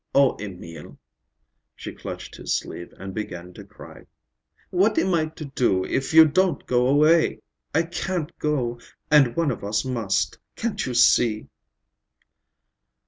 [0.15, 0.97] Oh, Emil,"
[1.75, 4.07] she clutched his sleeve and began to cry,
[4.71, 7.41] "what am I to do if you don't go away?
[7.75, 8.79] I can't go,
[9.11, 10.39] and one of us must.
[10.55, 11.49] Can't you see?"